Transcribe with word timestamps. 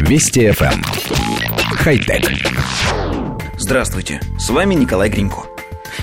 Вести 0.00 0.46
FM. 0.48 0.72
Эм. 0.72 0.82
Хай-тек. 1.76 2.22
Здравствуйте, 3.58 4.20
с 4.38 4.48
вами 4.48 4.74
Николай 4.74 5.10
Гринько. 5.10 5.42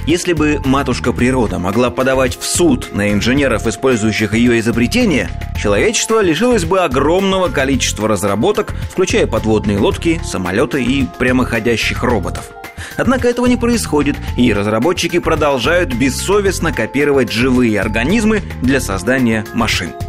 Если 0.05 0.33
бы 0.33 0.61
матушка 0.63 1.11
природа 1.11 1.57
могла 1.57 1.89
подавать 1.89 2.37
в 2.37 2.45
суд 2.45 2.89
на 2.93 3.11
инженеров, 3.13 3.65
использующих 3.65 4.35
ее 4.35 4.59
изобретения, 4.59 5.29
человечество 5.59 6.21
лишилось 6.21 6.65
бы 6.65 6.81
огромного 6.81 7.49
количества 7.49 8.07
разработок, 8.07 8.75
включая 8.91 9.25
подводные 9.25 9.79
лодки, 9.79 10.21
самолеты 10.23 10.83
и 10.83 11.07
прямоходящих 11.17 12.03
роботов. 12.03 12.51
Однако 12.97 13.27
этого 13.27 13.47
не 13.47 13.57
происходит, 13.57 14.17
и 14.37 14.53
разработчики 14.53 15.17
продолжают 15.17 15.93
бессовестно 15.95 16.71
копировать 16.71 17.31
живые 17.31 17.81
организмы 17.81 18.43
для 18.61 18.79
создания 18.79 19.45
машин– 19.53 19.93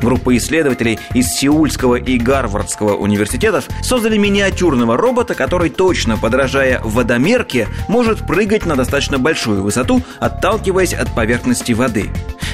Группа 0.00 0.36
исследователей 0.36 0.98
из 1.14 1.28
Сеульского 1.28 1.96
и 1.96 2.18
Гарвардского 2.18 2.96
университетов 2.96 3.68
создали 3.82 4.16
миниатюрного 4.16 4.96
робота, 4.96 5.34
который, 5.34 5.70
точно 5.70 6.16
подражая 6.16 6.80
водомерке, 6.82 7.68
может 7.88 8.26
прыгать 8.26 8.66
на 8.66 8.76
достаточно 8.76 9.18
большую 9.18 9.62
высоту, 9.62 10.02
отталкиваясь 10.20 10.94
от 10.94 11.14
поверхности 11.14 11.72
воды. 11.72 12.10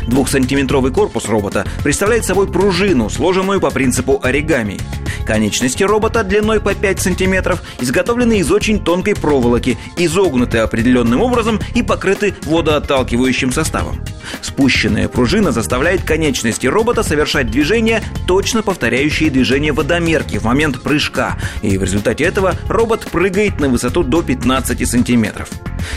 Двухсантиметровый 0.06 0.92
корпус 0.92 1.28
робота 1.28 1.66
представляет 1.82 2.24
собой 2.24 2.46
пружину, 2.46 3.08
сложенную 3.08 3.60
по 3.60 3.70
принципу 3.70 4.20
оригами. 4.22 4.78
Конечности 5.24 5.82
робота 5.82 6.22
длиной 6.22 6.60
по 6.60 6.74
5 6.74 7.00
сантиметров 7.00 7.62
изготовлены 7.80 8.38
из 8.38 8.50
очень 8.50 8.82
тонкой 8.82 9.14
проволоки, 9.14 9.78
изогнуты 9.96 10.58
определенным 10.58 11.20
образом 11.20 11.58
и 11.74 11.82
покрыты 11.82 12.34
водоотталкивающим 12.42 13.52
составом. 13.52 14.00
Спущенная 14.42 15.08
пружина 15.08 15.52
заставляет 15.52 16.02
конечности 16.02 16.66
робота 16.66 17.02
совершать 17.02 17.50
движения, 17.50 18.02
точно 18.26 18.62
повторяющие 18.62 19.30
движение 19.30 19.72
водомерки 19.72 20.38
в 20.38 20.44
момент 20.44 20.82
прыжка, 20.82 21.38
и 21.62 21.78
в 21.78 21.82
результате 21.82 22.24
этого 22.24 22.54
робот 22.68 23.06
прыгает 23.10 23.60
на 23.60 23.68
высоту 23.68 24.02
до 24.02 24.22
15 24.22 24.88
сантиметров. 24.88 25.48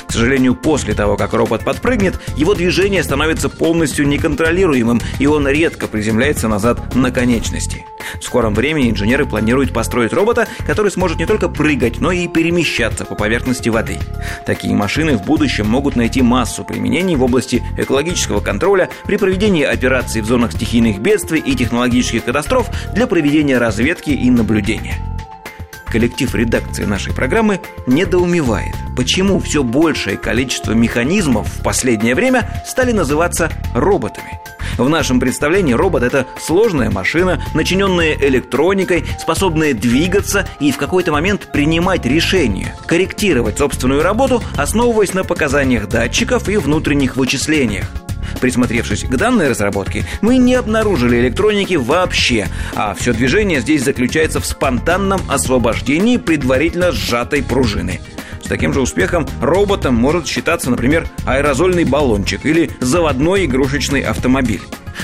К 0.07 0.11
сожалению, 0.11 0.55
после 0.55 0.93
того, 0.93 1.17
как 1.17 1.33
робот 1.33 1.63
подпрыгнет, 1.63 2.19
его 2.35 2.53
движение 2.53 3.03
становится 3.03 3.49
полностью 3.49 4.07
неконтролируемым, 4.07 5.01
и 5.19 5.27
он 5.27 5.47
редко 5.47 5.87
приземляется 5.87 6.47
назад 6.47 6.95
на 6.95 7.11
конечности. 7.11 7.85
В 8.19 8.23
скором 8.23 8.53
времени 8.53 8.89
инженеры 8.89 9.25
планируют 9.25 9.73
построить 9.73 10.13
робота, 10.13 10.47
который 10.65 10.91
сможет 10.91 11.19
не 11.19 11.25
только 11.25 11.49
прыгать, 11.49 11.99
но 11.99 12.11
и 12.11 12.27
перемещаться 12.27 13.05
по 13.05 13.15
поверхности 13.15 13.69
воды. 13.69 13.99
Такие 14.45 14.73
машины 14.73 15.17
в 15.17 15.25
будущем 15.25 15.67
могут 15.67 15.95
найти 15.95 16.21
массу 16.21 16.63
применений 16.63 17.15
в 17.15 17.23
области 17.23 17.63
экологического 17.77 18.39
контроля 18.39 18.89
при 19.05 19.17
проведении 19.17 19.63
операций 19.63 20.21
в 20.21 20.25
зонах 20.25 20.53
стихийных 20.53 20.99
бедствий 20.99 21.39
и 21.39 21.55
технологических 21.55 22.23
катастроф 22.23 22.69
для 22.93 23.07
проведения 23.07 23.57
разведки 23.57 24.11
и 24.11 24.29
наблюдения 24.29 25.16
коллектив 25.89 26.33
редакции 26.35 26.85
нашей 26.85 27.13
программы 27.13 27.59
недоумевает, 27.85 28.75
почему 28.95 29.39
все 29.39 29.63
большее 29.63 30.17
количество 30.17 30.73
механизмов 30.73 31.47
в 31.47 31.63
последнее 31.63 32.15
время 32.15 32.63
стали 32.65 32.91
называться 32.91 33.51
роботами. 33.73 34.39
В 34.77 34.89
нашем 34.89 35.19
представлении 35.19 35.73
робот– 35.73 36.03
это 36.03 36.27
сложная 36.39 36.91
машина, 36.91 37.41
начиненная 37.55 38.13
электроникой, 38.13 39.05
способная 39.19 39.73
двигаться 39.73 40.47
и 40.59 40.71
в 40.71 40.77
какой-то 40.77 41.11
момент 41.11 41.49
принимать 41.51 42.05
решения, 42.05 42.75
корректировать 42.85 43.57
собственную 43.57 44.03
работу, 44.03 44.43
основываясь 44.55 45.15
на 45.15 45.23
показаниях 45.23 45.89
датчиков 45.89 46.47
и 46.47 46.57
внутренних 46.57 47.15
вычислениях. 47.15 47.89
Присмотревшись 48.39 49.03
к 49.03 49.15
данной 49.15 49.49
разработке, 49.49 50.05
мы 50.21 50.37
не 50.37 50.55
обнаружили 50.55 51.19
электроники 51.19 51.75
вообще, 51.75 52.47
а 52.75 52.93
все 52.93 53.13
движение 53.13 53.61
здесь 53.61 53.83
заключается 53.83 54.39
в 54.39 54.45
спонтанном 54.45 55.21
освобождении 55.29 56.17
предварительно 56.17 56.91
сжатой 56.91 57.43
пружины. 57.43 57.99
С 58.43 58.47
таким 58.47 58.73
же 58.73 58.81
успехом 58.81 59.27
роботом 59.41 59.95
может 59.95 60.27
считаться, 60.27 60.69
например, 60.69 61.07
аэрозольный 61.25 61.83
баллончик 61.83 62.45
или 62.45 62.71
заводной 62.79 63.45
игрушечный 63.45 64.01
автомобиль. 64.01 64.61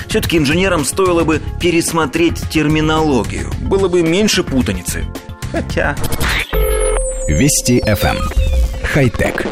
Все-таки 0.08 0.38
инженерам 0.38 0.84
стоило 0.84 1.24
бы 1.24 1.40
пересмотреть 1.60 2.48
терминологию. 2.50 3.50
Было 3.60 3.88
бы 3.88 4.02
меньше 4.02 4.42
путаницы. 4.42 5.04
Хотя... 5.52 5.96
Вести 7.28 7.80
FM. 7.80 8.16
Эм. 8.16 8.30
Хай-тек. 8.82 9.46